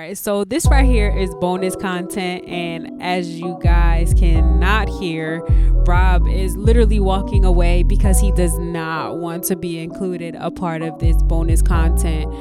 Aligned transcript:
All 0.00 0.06
right, 0.06 0.16
so 0.16 0.44
this 0.44 0.64
right 0.66 0.86
here 0.86 1.10
is 1.10 1.34
bonus 1.40 1.74
content, 1.74 2.44
and 2.44 3.02
as 3.02 3.36
you 3.36 3.58
guys 3.60 4.14
cannot 4.14 4.88
hear, 4.88 5.40
Rob 5.88 6.28
is 6.28 6.56
literally 6.56 7.00
walking 7.00 7.44
away 7.44 7.82
because 7.82 8.20
he 8.20 8.30
does 8.30 8.56
not 8.60 9.18
want 9.18 9.42
to 9.46 9.56
be 9.56 9.80
included 9.80 10.36
a 10.38 10.52
part 10.52 10.82
of 10.82 11.00
this 11.00 11.20
bonus 11.24 11.62
content. 11.62 12.32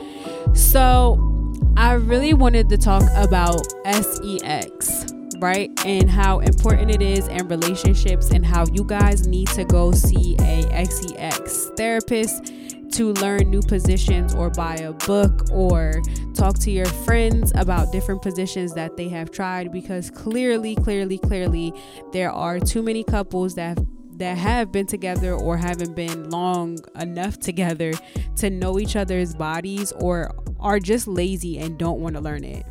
So, 0.56 1.52
I 1.76 1.94
really 1.94 2.36
wanted 2.36 2.70
to 2.70 2.78
talk 2.78 3.02
about 3.16 3.66
sex, 4.04 5.08
right? 5.40 5.72
And 5.84 6.12
how 6.12 6.42
important 6.42 6.92
it 6.92 7.02
is 7.02 7.28
in 7.28 7.48
relationships, 7.48 8.30
and 8.30 8.46
how 8.46 8.68
you 8.72 8.84
guys 8.84 9.26
need 9.26 9.48
to 9.48 9.66
go 9.66 9.94
see 9.94 10.36
a 10.42 10.86
sex 10.86 11.72
therapist 11.76 12.54
to 12.92 13.14
learn 13.14 13.50
new 13.50 13.62
positions 13.62 14.34
or 14.34 14.50
buy 14.50 14.76
a 14.76 14.94
book 14.94 15.48
or 15.52 16.02
talk 16.34 16.58
to 16.60 16.72
your 16.72 16.86
friends 16.86 17.52
about 17.56 17.92
different 17.92 18.22
positions 18.22 18.74
that 18.74 18.98
they 18.98 19.10
have 19.10 19.32
tried 19.32 19.72
because 19.72 20.10
clearly 20.10 20.76
clearly 20.76 21.18
clearly 21.18 21.74
there 22.12 22.32
are 22.32 22.60
too 22.60 22.82
many 22.82 23.04
couples 23.04 23.56
that 23.56 23.78
that 24.18 24.38
have 24.38 24.72
been 24.72 24.88
together 24.88 25.34
or 25.34 25.58
haven't 25.58 25.96
been 25.96 26.30
long 26.30 26.80
enough 27.00 27.40
together 27.40 27.94
to 28.36 28.50
know 28.50 28.80
each 28.80 28.96
other's 28.96 29.36
bodies 29.36 29.92
or 29.94 30.34
are 30.60 30.80
just 30.80 31.08
lazy 31.08 31.58
and 31.60 31.78
don't 31.78 32.00
want 32.00 32.16
to 32.16 32.22
learn 32.22 32.44
it. 32.44 32.66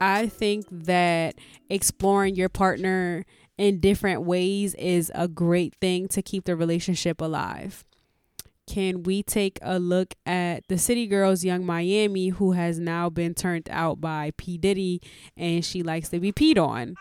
I 0.00 0.28
think 0.28 0.66
that 0.70 1.34
exploring 1.68 2.36
your 2.36 2.48
partner 2.48 3.24
in 3.58 3.80
different 3.80 4.22
ways 4.22 4.74
is 4.74 5.10
a 5.14 5.26
great 5.26 5.74
thing 5.80 6.06
to 6.08 6.22
keep 6.22 6.44
the 6.44 6.54
relationship 6.54 7.20
alive 7.20 7.84
can 8.66 9.02
we 9.04 9.22
take 9.22 9.58
a 9.62 9.78
look 9.78 10.14
at 10.24 10.66
the 10.68 10.78
City 10.78 11.06
Girls 11.06 11.44
Yung 11.44 11.64
Miami, 11.64 12.28
who 12.28 12.52
has 12.52 12.78
now 12.78 13.08
been 13.08 13.34
turned 13.34 13.68
out 13.70 14.00
by 14.00 14.32
P. 14.36 14.58
Diddy 14.58 15.00
and 15.36 15.64
she 15.64 15.82
likes 15.82 16.08
to 16.10 16.20
be 16.20 16.32
peed 16.32 16.58
on? 16.58 16.96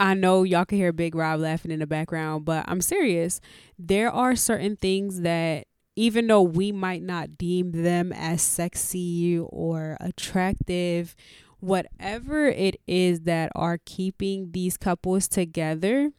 I 0.00 0.14
know 0.14 0.44
y'all 0.44 0.64
can 0.64 0.78
hear 0.78 0.92
Big 0.92 1.14
Rob 1.14 1.40
laughing 1.40 1.70
in 1.70 1.80
the 1.80 1.86
background, 1.86 2.44
but 2.44 2.64
I'm 2.68 2.80
serious. 2.80 3.40
There 3.78 4.10
are 4.10 4.36
certain 4.36 4.76
things 4.76 5.22
that, 5.22 5.66
even 5.96 6.28
though 6.28 6.42
we 6.42 6.70
might 6.70 7.02
not 7.02 7.36
deem 7.36 7.72
them 7.72 8.12
as 8.12 8.40
sexy 8.40 9.38
or 9.38 9.96
attractive, 10.00 11.16
whatever 11.58 12.46
it 12.46 12.80
is 12.86 13.22
that 13.22 13.50
are 13.56 13.80
keeping 13.84 14.52
these 14.52 14.76
couples 14.76 15.26
together, 15.26 16.12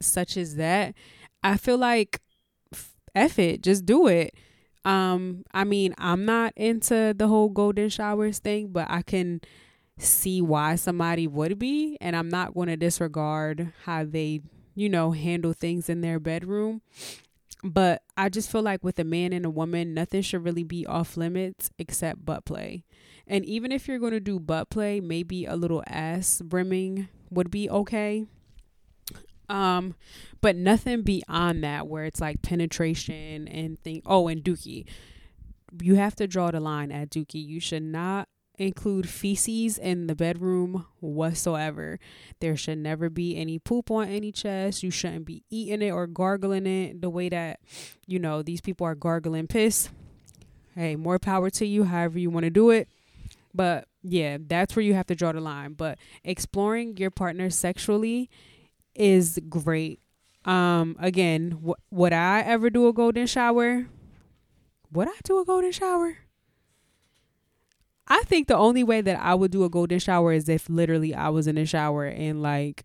such 0.00 0.36
as 0.36 0.54
that, 0.56 0.94
I 1.42 1.56
feel 1.56 1.78
like 1.78 2.20
F 3.16 3.38
it, 3.38 3.62
just 3.62 3.84
do 3.86 4.06
it. 4.06 4.34
Um, 4.84 5.44
I 5.52 5.64
mean, 5.64 5.94
I'm 5.98 6.24
not 6.24 6.52
into 6.54 7.12
the 7.16 7.26
whole 7.26 7.48
golden 7.48 7.88
showers 7.88 8.38
thing, 8.38 8.68
but 8.68 8.86
I 8.88 9.02
can 9.02 9.40
see 9.98 10.40
why 10.40 10.76
somebody 10.76 11.26
would 11.26 11.58
be, 11.58 11.96
and 12.00 12.14
I'm 12.14 12.28
not 12.28 12.54
going 12.54 12.68
to 12.68 12.76
disregard 12.76 13.72
how 13.84 14.04
they, 14.04 14.42
you 14.74 14.88
know, 14.88 15.10
handle 15.10 15.54
things 15.54 15.88
in 15.88 16.02
their 16.02 16.20
bedroom. 16.20 16.82
But 17.64 18.02
I 18.16 18.28
just 18.28 18.52
feel 18.52 18.62
like 18.62 18.84
with 18.84 18.98
a 18.98 19.04
man 19.04 19.32
and 19.32 19.44
a 19.44 19.50
woman, 19.50 19.94
nothing 19.94 20.22
should 20.22 20.44
really 20.44 20.62
be 20.62 20.86
off 20.86 21.16
limits 21.16 21.70
except 21.78 22.24
butt 22.24 22.44
play. 22.44 22.84
And 23.26 23.44
even 23.44 23.72
if 23.72 23.88
you're 23.88 23.98
going 23.98 24.12
to 24.12 24.20
do 24.20 24.38
butt 24.38 24.70
play, 24.70 25.00
maybe 25.00 25.46
a 25.46 25.56
little 25.56 25.82
ass 25.88 26.42
brimming 26.44 27.08
would 27.30 27.50
be 27.50 27.68
okay. 27.68 28.26
Um, 29.48 29.94
but 30.40 30.56
nothing 30.56 31.02
beyond 31.02 31.62
that 31.64 31.86
where 31.86 32.04
it's 32.04 32.20
like 32.20 32.42
penetration 32.42 33.48
and 33.48 33.80
thing. 33.82 34.02
Oh, 34.04 34.28
and 34.28 34.42
Dookie, 34.42 34.86
you 35.80 35.94
have 35.96 36.16
to 36.16 36.26
draw 36.26 36.50
the 36.50 36.60
line 36.60 36.90
at 36.92 37.10
Dookie. 37.10 37.44
You 37.44 37.60
should 37.60 37.82
not 37.82 38.28
include 38.58 39.08
feces 39.08 39.76
in 39.78 40.06
the 40.06 40.14
bedroom 40.14 40.86
whatsoever. 41.00 41.98
There 42.40 42.56
should 42.56 42.78
never 42.78 43.10
be 43.10 43.36
any 43.36 43.58
poop 43.58 43.90
on 43.90 44.08
any 44.08 44.32
chest. 44.32 44.82
You 44.82 44.90
shouldn't 44.90 45.26
be 45.26 45.44
eating 45.50 45.82
it 45.82 45.90
or 45.90 46.06
gargling 46.06 46.66
it 46.66 47.02
the 47.02 47.10
way 47.10 47.28
that, 47.28 47.60
you 48.06 48.18
know, 48.18 48.42
these 48.42 48.60
people 48.60 48.86
are 48.86 48.94
gargling 48.94 49.46
piss. 49.46 49.90
Hey, 50.74 50.96
more 50.96 51.18
power 51.18 51.50
to 51.50 51.66
you, 51.66 51.84
however 51.84 52.18
you 52.18 52.30
want 52.30 52.44
to 52.44 52.50
do 52.50 52.70
it. 52.70 52.88
But 53.54 53.88
yeah, 54.02 54.36
that's 54.40 54.76
where 54.76 54.84
you 54.84 54.94
have 54.94 55.06
to 55.06 55.14
draw 55.14 55.32
the 55.32 55.40
line. 55.40 55.72
But 55.72 55.98
exploring 56.24 56.96
your 56.98 57.10
partner 57.10 57.50
sexually 57.50 58.30
is 58.98 59.38
great. 59.48 60.00
Um, 60.44 60.96
again, 60.98 61.58
would 61.90 62.12
I 62.12 62.40
ever 62.42 62.70
do 62.70 62.86
a 62.88 62.92
golden 62.92 63.26
shower? 63.26 63.86
Would 64.92 65.08
I 65.08 65.18
do 65.24 65.40
a 65.40 65.44
golden 65.44 65.72
shower? 65.72 66.18
I 68.08 68.22
think 68.22 68.46
the 68.46 68.56
only 68.56 68.84
way 68.84 69.00
that 69.00 69.20
I 69.20 69.34
would 69.34 69.50
do 69.50 69.64
a 69.64 69.68
golden 69.68 69.98
shower 69.98 70.32
is 70.32 70.48
if 70.48 70.70
literally 70.70 71.14
I 71.14 71.28
was 71.28 71.48
in 71.48 71.58
a 71.58 71.66
shower 71.66 72.04
and 72.04 72.40
like 72.40 72.84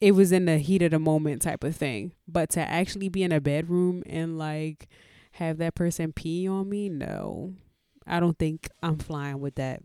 it 0.00 0.12
was 0.12 0.32
in 0.32 0.46
the 0.46 0.58
heat 0.58 0.82
of 0.82 0.92
the 0.92 0.98
moment 0.98 1.42
type 1.42 1.64
of 1.64 1.76
thing. 1.76 2.12
But 2.26 2.48
to 2.50 2.60
actually 2.60 3.08
be 3.10 3.22
in 3.22 3.32
a 3.32 3.40
bedroom 3.40 4.02
and 4.06 4.38
like 4.38 4.88
have 5.32 5.58
that 5.58 5.74
person 5.74 6.12
pee 6.12 6.48
on 6.48 6.68
me, 6.68 6.88
no. 6.88 7.54
I 8.06 8.20
don't 8.20 8.38
think 8.38 8.70
I'm 8.82 8.96
flying 8.96 9.40
with 9.40 9.56
that. 9.56 9.82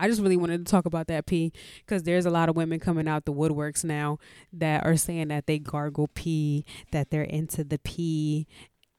I 0.00 0.08
just 0.08 0.22
really 0.22 0.38
wanted 0.38 0.64
to 0.64 0.70
talk 0.70 0.86
about 0.86 1.08
that 1.08 1.26
pee 1.26 1.52
because 1.84 2.04
there's 2.04 2.24
a 2.24 2.30
lot 2.30 2.48
of 2.48 2.56
women 2.56 2.80
coming 2.80 3.06
out 3.06 3.26
the 3.26 3.34
woodworks 3.34 3.84
now 3.84 4.18
that 4.50 4.86
are 4.86 4.96
saying 4.96 5.28
that 5.28 5.46
they 5.46 5.58
gargle 5.58 6.08
pee, 6.14 6.64
that 6.90 7.10
they're 7.10 7.22
into 7.22 7.64
the 7.64 7.78
pee. 7.78 8.46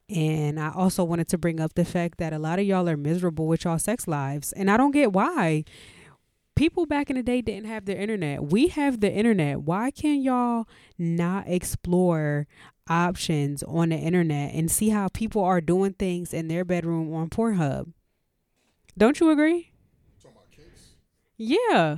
And 0.09 0.59
I 0.59 0.71
also 0.71 1.03
wanted 1.03 1.27
to 1.29 1.39
bring 1.39 1.59
up 1.59 1.73
the 1.73 1.85
fact 1.85 2.19
that 2.19 2.33
a 2.33 2.39
lot 2.39 2.59
of 2.59 2.65
y'all 2.65 2.87
are 2.87 2.97
miserable 2.97 3.47
with 3.47 3.63
y'all 3.63 3.79
sex 3.79 4.07
lives. 4.07 4.51
And 4.53 4.69
I 4.69 4.77
don't 4.77 4.91
get 4.91 5.11
why. 5.11 5.63
People 6.55 6.85
back 6.85 7.09
in 7.09 7.15
the 7.15 7.23
day 7.23 7.41
didn't 7.41 7.67
have 7.67 7.85
the 7.85 7.99
internet. 7.99 8.43
We 8.43 8.67
have 8.67 8.99
the 8.99 9.11
internet. 9.11 9.61
Why 9.61 9.89
can't 9.89 10.21
y'all 10.21 10.67
not 10.99 11.47
explore 11.47 12.45
options 12.87 13.63
on 13.63 13.89
the 13.89 13.95
internet 13.95 14.53
and 14.53 14.69
see 14.69 14.89
how 14.89 15.07
people 15.07 15.43
are 15.43 15.61
doing 15.61 15.93
things 15.93 16.31
in 16.31 16.47
their 16.47 16.63
bedroom 16.63 17.11
on 17.15 17.29
Pornhub? 17.31 17.91
Don't 18.95 19.19
you 19.19 19.31
agree? 19.31 19.70
Yeah. 21.43 21.97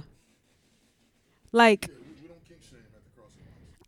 Like 1.52 1.90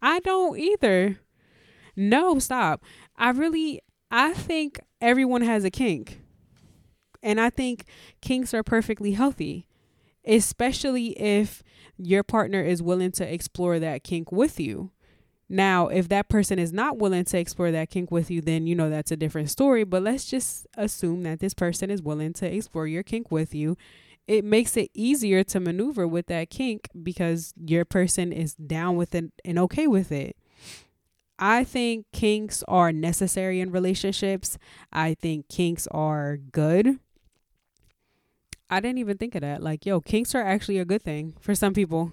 I 0.02 0.20
don't 0.20 0.60
either. 0.60 1.20
No, 1.96 2.40
stop. 2.40 2.84
I 3.16 3.30
really 3.30 3.82
I 4.12 4.34
think 4.34 4.82
everyone 5.00 5.44
has 5.44 5.64
a 5.64 5.72
kink. 5.72 6.22
And 7.24 7.40
I 7.40 7.50
think 7.50 7.86
kinks 8.22 8.54
are 8.54 8.64
perfectly 8.64 9.14
healthy, 9.14 9.68
especially 10.26 11.18
if 11.18 11.64
your 11.98 12.22
partner 12.22 12.62
is 12.62 12.84
willing 12.84 13.14
to 13.14 13.34
explore 13.34 13.80
that 13.80 14.04
kink 14.04 14.34
with 14.34 14.60
you. 14.60 14.92
Now, 15.48 15.88
if 15.88 16.10
that 16.10 16.28
person 16.28 16.60
is 16.60 16.74
not 16.74 16.98
willing 16.98 17.24
to 17.26 17.40
explore 17.40 17.72
that 17.72 17.90
kink 17.90 18.12
with 18.12 18.30
you, 18.30 18.42
then 18.42 18.68
you 18.68 18.76
know 18.76 18.90
that's 18.90 19.12
a 19.12 19.18
different 19.18 19.50
story. 19.50 19.86
But 19.86 20.04
let's 20.04 20.26
just 20.26 20.68
assume 20.76 21.24
that 21.24 21.40
this 21.40 21.54
person 21.54 21.90
is 21.90 22.02
willing 22.02 22.34
to 22.34 22.54
explore 22.54 22.88
your 22.88 23.04
kink 23.04 23.32
with 23.32 23.56
you 23.56 23.78
it 24.28 24.44
makes 24.44 24.76
it 24.76 24.90
easier 24.94 25.44
to 25.44 25.60
maneuver 25.60 26.08
with 26.08 26.28
that 26.28 26.50
kink 26.50 26.90
because 27.04 27.54
your 27.58 27.86
person 27.86 28.32
is 28.32 28.56
down 28.56 28.96
with 28.96 29.14
it 29.14 29.26
and 29.44 29.60
okay 29.60 29.88
with 29.88 30.12
it. 30.12 30.36
I 31.38 31.64
think 31.64 32.06
kinks 32.14 32.64
are 32.68 32.92
necessary 32.92 33.60
in 33.60 33.72
relationships. 33.72 34.58
I 34.92 35.16
think 35.16 35.50
kinks 35.50 35.86
are 35.92 36.38
good. 36.38 37.00
I 38.70 38.80
didn't 38.80 38.98
even 39.00 39.18
think 39.18 39.36
of 39.36 39.42
that. 39.42 39.62
Like, 39.62 39.86
yo, 39.86 40.02
kinks 40.02 40.34
are 40.34 40.42
actually 40.42 40.80
a 40.80 40.86
good 40.86 41.04
thing 41.04 41.36
for 41.40 41.54
some 41.54 41.74
people. 41.74 42.12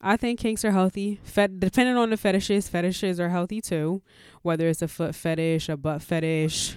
I 0.00 0.16
think 0.16 0.40
kinks 0.40 0.64
are 0.64 0.70
healthy. 0.70 1.20
Fet- 1.22 1.60
depending 1.60 1.96
on 1.96 2.08
the 2.08 2.16
fetishes, 2.16 2.68
fetishes 2.68 3.20
are 3.20 3.28
healthy 3.28 3.60
too. 3.60 4.00
Whether 4.40 4.68
it's 4.68 4.80
a 4.80 4.88
foot 4.88 5.14
fetish, 5.14 5.68
a 5.68 5.76
butt 5.76 6.00
fetish. 6.00 6.76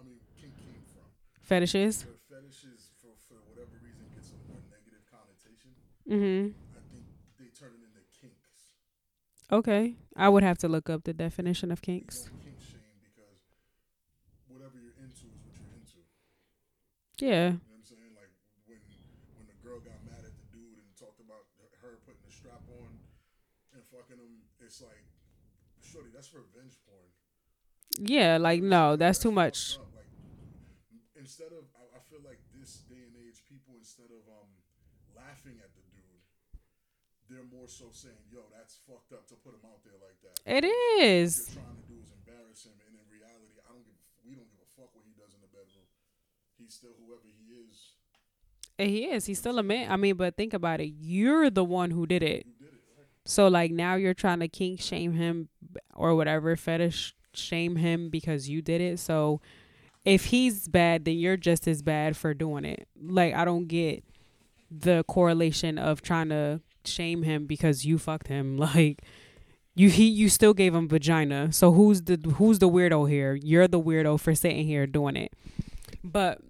I 0.00 0.02
mean, 0.02 0.18
fetishes. 1.42 2.06
Mm-hmm. 6.10 6.52
I 6.76 6.80
think 6.92 7.04
they 7.40 7.48
turn 7.56 7.72
it 7.72 7.80
into 7.80 8.04
kinks. 8.20 8.76
Okay, 9.50 9.96
I 10.16 10.28
would 10.28 10.42
have 10.42 10.58
to 10.58 10.68
look 10.68 10.90
up 10.90 11.04
the 11.04 11.12
definition 11.12 11.72
of 11.72 11.80
kinks. 11.80 12.28
Kink 12.44 12.60
shame 12.60 12.96
because 13.00 13.40
whatever 14.48 14.76
you're 14.76 14.98
into 15.00 15.32
is 15.32 15.40
what 15.48 15.56
you're 15.56 15.72
into. 15.72 16.04
Yeah. 17.20 17.56
You 17.56 17.56
know 17.56 17.72
what 17.72 17.80
I'm 17.80 17.88
saying? 17.88 18.12
Like 18.12 18.32
when 18.68 18.80
when 19.40 19.46
the 19.48 19.56
girl 19.64 19.80
got 19.80 19.96
mad 20.04 20.20
at 20.28 20.34
the 20.36 20.46
dude 20.52 20.76
and 20.76 20.88
talked 20.92 21.20
about 21.24 21.48
her 21.80 21.96
putting 22.04 22.20
the 22.24 22.32
strap 22.32 22.60
on 22.68 23.00
and 23.72 23.80
fucking 23.88 24.20
him, 24.20 24.44
it's 24.60 24.84
like, 24.84 25.08
shorty, 25.80 26.12
that's 26.12 26.32
revenge 26.32 26.76
porn. 26.84 27.08
Yeah, 27.96 28.36
like 28.36 28.60
no, 28.60 28.96
that's, 28.96 29.18
that's 29.18 29.24
too 29.24 29.32
much. 29.32 29.78
Like, 29.94 30.10
instead 31.16 31.52
of, 31.54 31.64
I, 31.78 31.96
I 31.96 32.00
feel 32.10 32.20
like 32.20 32.42
this 32.52 32.84
day 32.90 33.00
and 33.08 33.16
age, 33.16 33.40
people 33.48 33.72
instead 33.78 34.12
of 34.12 34.20
um 34.28 34.50
laughing 35.14 35.62
at 35.62 35.70
the 35.78 35.83
they're 37.28 37.48
more 37.48 37.68
so 37.68 37.90
saying, 37.90 38.20
"Yo, 38.30 38.44
that's 38.52 38.78
fucked 38.86 39.12
up 39.12 39.26
to 39.28 39.34
put 39.34 39.54
him 39.54 39.64
out 39.64 39.82
there 39.84 39.98
like 40.00 40.18
that." 40.22 40.36
It 40.44 40.64
is. 41.00 41.38
What 41.38 41.54
you're 41.54 41.64
trying 41.64 41.80
to 41.80 41.88
do 41.88 41.96
is 42.02 42.10
embarrass 42.12 42.64
him, 42.66 42.76
and 42.86 42.94
in 42.96 43.06
reality, 43.08 43.56
I 43.64 43.72
don't 43.72 43.84
give. 43.84 43.98
We 44.24 44.34
don't 44.34 44.50
give 44.50 44.60
a 44.60 44.70
fuck 44.76 44.94
what 44.94 45.04
he 45.04 45.12
does 45.16 45.32
in 45.34 45.40
the 45.40 45.52
bedroom. 45.52 45.88
he's 46.56 46.74
still 46.74 46.94
whoever 46.98 47.26
he 47.26 47.54
is. 47.68 47.94
And 48.78 48.90
he 48.90 49.04
is. 49.06 49.26
He's 49.26 49.38
still 49.38 49.58
a 49.58 49.62
man. 49.62 49.90
I 49.90 49.96
mean, 49.96 50.16
but 50.16 50.36
think 50.36 50.52
about 50.52 50.80
it. 50.80 50.92
You're 50.98 51.50
the 51.50 51.64
one 51.64 51.90
who 51.90 52.06
did 52.06 52.22
it. 52.22 52.46
So 53.26 53.48
like 53.48 53.70
now 53.70 53.94
you're 53.94 54.14
trying 54.14 54.40
to 54.40 54.48
kink 54.48 54.80
shame 54.80 55.14
him 55.14 55.48
or 55.94 56.14
whatever 56.14 56.56
fetish 56.56 57.14
shame 57.32 57.76
him 57.76 58.10
because 58.10 58.48
you 58.48 58.60
did 58.60 58.80
it. 58.80 58.98
So 58.98 59.40
if 60.04 60.26
he's 60.26 60.68
bad, 60.68 61.04
then 61.04 61.16
you're 61.16 61.38
just 61.38 61.66
as 61.66 61.82
bad 61.82 62.16
for 62.16 62.34
doing 62.34 62.64
it. 62.64 62.86
Like 63.00 63.34
I 63.34 63.44
don't 63.44 63.66
get 63.66 64.04
the 64.70 65.04
correlation 65.04 65.78
of 65.78 66.02
trying 66.02 66.28
to 66.28 66.60
shame 66.86 67.22
him 67.22 67.46
because 67.46 67.84
you 67.84 67.98
fucked 67.98 68.28
him. 68.28 68.58
Like 68.64 69.02
you 69.76 69.90
he 69.90 70.06
you 70.06 70.28
still 70.28 70.54
gave 70.54 70.74
him 70.74 70.88
vagina. 70.88 71.52
So 71.52 71.72
who's 71.72 72.02
the 72.02 72.16
who's 72.36 72.60
the 72.60 72.68
weirdo 72.68 73.08
here? 73.10 73.34
You're 73.34 73.68
the 73.68 73.80
weirdo 73.80 74.20
for 74.20 74.34
sitting 74.34 74.66
here 74.66 74.86
doing 74.86 75.16
it. 75.16 75.32
But 76.02 76.40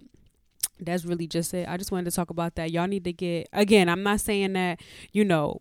that's 0.78 1.04
really 1.04 1.26
just 1.26 1.54
it. 1.54 1.68
I 1.68 1.76
just 1.76 1.90
wanted 1.90 2.04
to 2.06 2.10
talk 2.10 2.30
about 2.30 2.54
that. 2.56 2.70
Y'all 2.70 2.86
need 2.86 3.04
to 3.04 3.12
get 3.12 3.48
again, 3.52 3.88
I'm 3.88 4.02
not 4.02 4.20
saying 4.20 4.52
that, 4.54 4.80
you 5.12 5.24
know, 5.24 5.60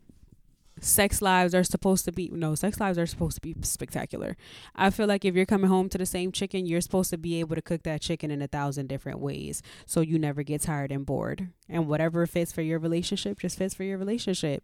sex 0.84 1.22
lives 1.22 1.56
are 1.56 1.64
supposed 1.64 2.06
to 2.06 2.12
be 2.12 2.30
no 2.34 2.56
sex 2.56 2.80
lives 2.80 2.98
are 2.98 3.06
supposed 3.06 3.36
to 3.36 3.42
be 3.42 3.56
spectacular. 3.62 4.36
I 4.76 4.90
feel 4.90 5.08
like 5.08 5.26
if 5.26 5.36
you're 5.36 5.46
coming 5.46 5.70
home 5.70 5.90
to 5.90 5.98
the 5.98 6.06
same 6.06 6.32
chicken 6.32 6.66
you're 6.66 6.82
supposed 6.82 7.10
to 7.12 7.18
be 7.18 7.40
able 7.40 7.56
to 7.56 7.62
cook 7.62 7.84
that 7.84 8.02
chicken 8.02 8.32
in 8.32 8.42
a 8.42 8.48
thousand 8.48 8.88
different 8.88 9.20
ways 9.20 9.62
so 9.86 10.02
you 10.02 10.20
never 10.20 10.44
get 10.44 10.62
tired 10.62 10.92
and 10.92 11.06
bored. 11.06 11.50
And 11.70 11.88
whatever 11.88 12.26
fits 12.28 12.52
for 12.52 12.62
your 12.62 12.80
relationship 12.80 13.40
just 13.40 13.58
fits 13.58 13.74
for 13.74 13.84
your 13.84 13.98
relationship. 13.98 14.64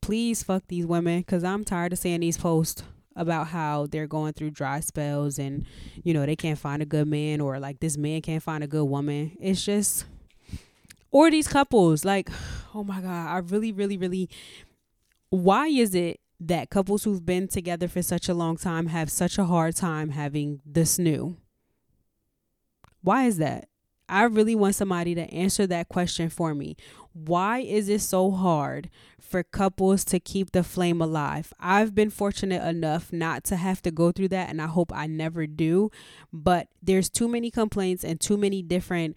Please 0.00 0.42
fuck 0.42 0.64
these 0.68 0.86
women 0.86 1.20
because 1.20 1.44
i'm 1.44 1.64
tired 1.64 1.92
of 1.92 1.98
seeing 1.98 2.20
these 2.20 2.38
posts 2.38 2.82
about 3.14 3.48
how 3.48 3.86
they're 3.86 4.06
going 4.06 4.32
through 4.32 4.50
dry 4.50 4.80
spells 4.80 5.38
and 5.38 5.66
you 6.02 6.14
know 6.14 6.24
they 6.24 6.36
can't 6.36 6.58
find 6.58 6.80
a 6.80 6.86
good 6.86 7.06
man 7.06 7.40
or 7.40 7.58
like 7.58 7.80
this 7.80 7.98
man 7.98 8.22
can't 8.22 8.42
find 8.42 8.64
a 8.64 8.68
good 8.68 8.84
woman. 8.84 9.36
It's 9.40 9.64
just 9.64 10.06
or 11.10 11.30
these 11.30 11.48
couples 11.48 12.04
like 12.04 12.30
oh 12.74 12.84
my 12.84 13.00
god 13.00 13.28
i 13.28 13.38
really 13.38 13.72
really 13.72 13.96
really 13.96 14.28
why 15.30 15.68
is 15.68 15.94
it 15.94 16.20
that 16.40 16.70
couples 16.70 17.04
who've 17.04 17.24
been 17.24 17.48
together 17.48 17.88
for 17.88 18.02
such 18.02 18.28
a 18.28 18.34
long 18.34 18.56
time 18.56 18.86
have 18.86 19.10
such 19.10 19.38
a 19.38 19.44
hard 19.44 19.76
time 19.76 20.10
having 20.10 20.60
this 20.66 20.98
new? 20.98 21.36
Why 23.02 23.24
is 23.24 23.38
that? 23.38 23.68
I 24.08 24.24
really 24.24 24.56
want 24.56 24.74
somebody 24.74 25.14
to 25.14 25.32
answer 25.32 25.68
that 25.68 25.88
question 25.88 26.30
for 26.30 26.52
me. 26.52 26.76
Why 27.12 27.60
is 27.60 27.88
it 27.88 28.00
so 28.00 28.32
hard 28.32 28.90
for 29.20 29.44
couples 29.44 30.04
to 30.06 30.18
keep 30.18 30.50
the 30.50 30.64
flame 30.64 31.00
alive? 31.00 31.52
I've 31.60 31.94
been 31.94 32.10
fortunate 32.10 32.62
enough 32.68 33.12
not 33.12 33.44
to 33.44 33.56
have 33.56 33.80
to 33.82 33.92
go 33.92 34.10
through 34.10 34.28
that, 34.28 34.50
and 34.50 34.60
I 34.60 34.66
hope 34.66 34.92
I 34.92 35.06
never 35.06 35.46
do. 35.46 35.90
But 36.32 36.68
there's 36.82 37.08
too 37.08 37.28
many 37.28 37.52
complaints 37.52 38.04
and 38.04 38.20
too 38.20 38.36
many 38.36 38.62
different 38.62 39.16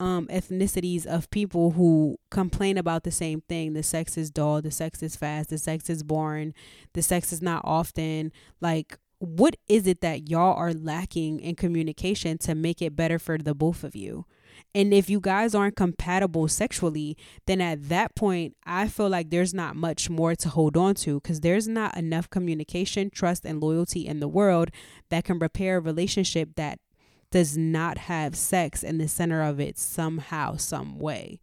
um, 0.00 0.26
ethnicities 0.28 1.06
of 1.06 1.30
people 1.30 1.72
who 1.72 2.18
complain 2.30 2.76
about 2.78 3.04
the 3.04 3.10
same 3.10 3.42
thing. 3.42 3.74
The 3.74 3.82
sex 3.82 4.18
is 4.18 4.30
dull, 4.30 4.62
the 4.62 4.70
sex 4.70 5.02
is 5.02 5.16
fast, 5.16 5.50
the 5.50 5.58
sex 5.58 5.88
is 5.88 6.02
boring, 6.02 6.54
the 6.92 7.02
sex 7.02 7.32
is 7.32 7.40
not 7.40 7.62
often. 7.64 8.32
Like, 8.60 8.98
what 9.18 9.56
is 9.68 9.86
it 9.86 10.00
that 10.00 10.28
y'all 10.28 10.56
are 10.56 10.74
lacking 10.74 11.40
in 11.40 11.54
communication 11.54 12.38
to 12.38 12.54
make 12.54 12.82
it 12.82 12.96
better 12.96 13.18
for 13.18 13.38
the 13.38 13.54
both 13.54 13.84
of 13.84 13.94
you? 13.94 14.26
And 14.74 14.92
if 14.92 15.08
you 15.08 15.20
guys 15.20 15.54
aren't 15.54 15.76
compatible 15.76 16.48
sexually, 16.48 17.16
then 17.46 17.60
at 17.60 17.88
that 17.88 18.14
point, 18.14 18.56
I 18.64 18.88
feel 18.88 19.08
like 19.08 19.30
there's 19.30 19.54
not 19.54 19.76
much 19.76 20.10
more 20.10 20.34
to 20.36 20.48
hold 20.48 20.76
on 20.76 20.94
to 20.96 21.20
because 21.20 21.40
there's 21.40 21.68
not 21.68 21.96
enough 21.96 22.30
communication, 22.30 23.10
trust, 23.10 23.44
and 23.44 23.60
loyalty 23.60 24.06
in 24.06 24.20
the 24.20 24.28
world 24.28 24.70
that 25.10 25.24
can 25.24 25.38
repair 25.38 25.78
a 25.78 25.80
relationship 25.80 26.50
that 26.56 26.78
does 27.34 27.58
not 27.58 27.98
have 27.98 28.36
sex 28.36 28.84
in 28.84 28.98
the 28.98 29.08
center 29.08 29.42
of 29.42 29.58
it 29.58 29.76
somehow, 29.76 30.54
some 30.54 31.00
way. 31.00 31.40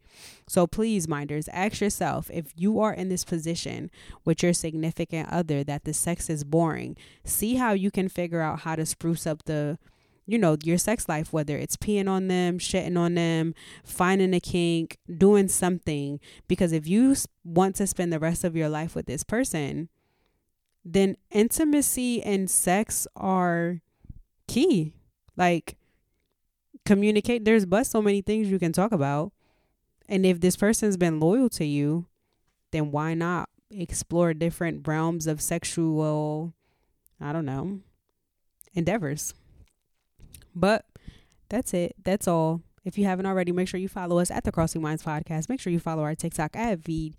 So 0.48 0.66
please, 0.66 1.06
minders, 1.06 1.50
ask 1.52 1.82
yourself 1.82 2.32
if 2.34 2.54
you 2.56 2.80
are 2.80 2.94
in 2.94 3.10
this 3.10 3.26
position 3.26 3.92
with 4.24 4.42
your 4.42 4.54
significant 4.54 5.28
other 5.30 5.66
that 5.66 5.84
the 5.84 5.94
sex 5.94 6.30
is 6.30 6.46
boring, 6.46 6.96
see 7.26 7.56
how 7.56 7.74
you 7.74 7.92
can 7.92 8.08
figure 8.08 8.40
out 8.40 8.62
how 8.62 8.78
to 8.78 8.86
spruce 8.86 9.28
up 9.28 9.44
the 9.44 9.78
you 10.26 10.38
know, 10.38 10.56
your 10.64 10.78
sex 10.78 11.10
life, 11.10 11.34
whether 11.34 11.58
it's 11.58 11.76
peeing 11.76 12.08
on 12.08 12.30
them, 12.30 12.58
shitting 12.58 12.98
on 12.98 13.16
them, 13.16 13.54
finding 13.84 14.34
a 14.34 14.40
kink, 14.40 14.98
doing 15.18 15.50
something. 15.50 16.22
Because 16.48 16.72
if 16.72 16.88
you 16.88 17.18
want 17.44 17.76
to 17.76 17.88
spend 17.88 18.14
the 18.14 18.20
rest 18.20 18.46
of 18.46 18.56
your 18.56 18.70
life 18.70 18.96
with 18.96 19.08
this 19.08 19.26
person, 19.26 19.90
then 20.86 21.18
intimacy 21.32 22.24
and 22.24 22.50
sex 22.50 23.08
are 23.18 23.82
key. 24.48 24.94
Like, 25.36 25.76
communicate. 26.86 27.46
There's 27.46 27.66
but 27.66 27.86
so 27.86 28.02
many 28.02 28.22
things 28.22 28.50
you 28.50 28.60
can 28.60 28.72
talk 28.72 28.92
about. 28.92 29.32
And 30.08 30.26
if 30.26 30.42
this 30.42 30.56
person's 30.56 30.98
been 30.98 31.20
loyal 31.20 31.50
to 31.50 31.66
you, 31.66 32.06
then 32.72 32.92
why 32.92 33.14
not 33.14 33.50
explore 33.70 34.34
different 34.34 34.88
realms 34.88 35.28
of 35.28 35.42
sexual, 35.42 36.54
I 37.20 37.32
don't 37.32 37.46
know, 37.46 37.80
endeavors? 38.74 39.34
But 40.54 40.86
that's 41.50 41.74
it. 41.74 41.96
That's 42.04 42.28
all. 42.28 42.62
If 42.84 42.98
you 42.98 43.06
haven't 43.06 43.28
already, 43.28 43.52
make 43.52 43.68
sure 43.68 43.80
you 43.80 43.88
follow 43.88 44.20
us 44.20 44.32
at 44.32 44.44
the 44.44 44.52
Crossing 44.52 44.82
Minds 44.82 45.04
Podcast. 45.04 45.50
Make 45.50 45.62
sure 45.62 45.72
you 45.72 45.80
follow 45.80 46.04
our 46.04 46.16
TikTok 46.16 46.56
at 46.56 46.80
V 46.80 47.14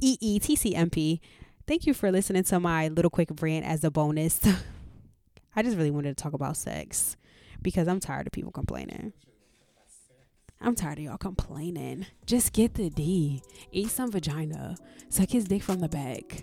E 0.00 0.18
E 0.20 0.38
T 0.38 0.56
C 0.56 0.74
M 0.74 0.90
P. 0.90 1.20
Thank 1.66 1.86
you 1.86 1.94
for 1.94 2.10
listening 2.10 2.44
to 2.44 2.60
my 2.60 2.88
little 2.88 3.10
quick 3.10 3.30
rant 3.40 3.64
as 3.64 3.84
a 3.84 3.90
bonus. 3.90 4.40
I 5.56 5.62
just 5.62 5.76
really 5.76 5.90
wanted 5.90 6.16
to 6.16 6.22
talk 6.22 6.32
about 6.32 6.56
sex 6.56 7.16
because 7.64 7.88
I'm 7.88 7.98
tired 7.98 8.28
of 8.28 8.32
people 8.32 8.52
complaining. 8.52 9.12
I'm 10.60 10.76
tired 10.76 10.98
of 10.98 11.04
y'all 11.04 11.18
complaining. 11.18 12.06
Just 12.26 12.52
get 12.52 12.74
the 12.74 12.88
D. 12.88 13.42
Eat 13.72 13.90
some 13.90 14.12
vagina. 14.12 14.76
Suck 15.08 15.30
his 15.30 15.44
dick 15.44 15.62
from 15.62 15.80
the 15.80 15.88
back. 15.88 16.42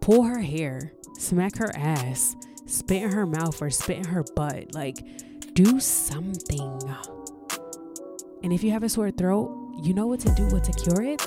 Pull 0.00 0.22
her 0.22 0.40
hair. 0.40 0.92
Smack 1.18 1.56
her 1.58 1.70
ass. 1.76 2.34
Spit 2.66 3.02
in 3.02 3.12
her 3.12 3.26
mouth 3.26 3.60
or 3.60 3.68
spit 3.68 3.98
in 3.98 4.04
her 4.04 4.24
butt. 4.34 4.74
Like, 4.74 5.04
do 5.52 5.78
something. 5.78 6.80
And 8.42 8.52
if 8.52 8.64
you 8.64 8.70
have 8.70 8.82
a 8.82 8.88
sore 8.88 9.10
throat, 9.10 9.50
you 9.82 9.92
know 9.92 10.06
what 10.06 10.20
to 10.20 10.34
do, 10.34 10.46
what 10.46 10.64
to 10.64 10.72
cure 10.72 11.02
it? 11.02 11.22